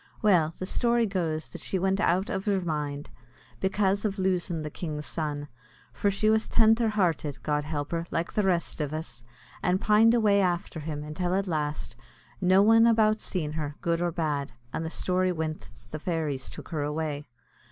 [0.23, 3.11] Well, the story goes that she went out iv her mind,
[3.61, 5.47] bekase av loosin' the king's son
[5.93, 9.25] for she was tendher hearted, God help her, like the rest iv us!
[9.61, 11.95] and pined away after him, until at last,
[12.41, 16.49] no one about seen her, good or bad; and the story wint that the fairies
[16.49, 17.27] took her away.